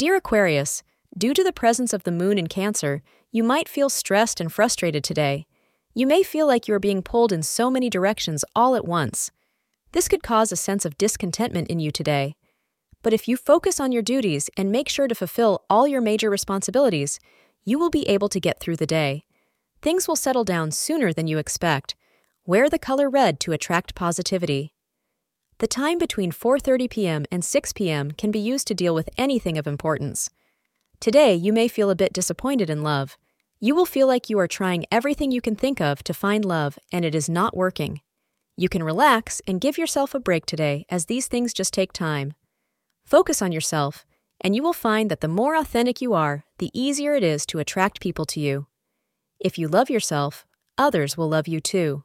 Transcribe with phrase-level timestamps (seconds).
[0.00, 0.82] Dear Aquarius,
[1.18, 5.04] due to the presence of the moon in Cancer, you might feel stressed and frustrated
[5.04, 5.44] today.
[5.92, 9.30] You may feel like you are being pulled in so many directions all at once.
[9.92, 12.34] This could cause a sense of discontentment in you today.
[13.02, 16.30] But if you focus on your duties and make sure to fulfill all your major
[16.30, 17.20] responsibilities,
[17.66, 19.24] you will be able to get through the day.
[19.82, 21.94] Things will settle down sooner than you expect.
[22.46, 24.72] Wear the color red to attract positivity.
[25.60, 27.26] The time between 4:30 p.m.
[27.30, 28.12] and 6 p.m.
[28.12, 30.30] can be used to deal with anything of importance.
[31.00, 33.18] Today, you may feel a bit disappointed in love.
[33.60, 36.78] You will feel like you are trying everything you can think of to find love
[36.90, 38.00] and it is not working.
[38.56, 42.32] You can relax and give yourself a break today as these things just take time.
[43.04, 44.06] Focus on yourself,
[44.40, 47.58] and you will find that the more authentic you are, the easier it is to
[47.58, 48.66] attract people to you.
[49.38, 50.46] If you love yourself,
[50.78, 52.04] others will love you too.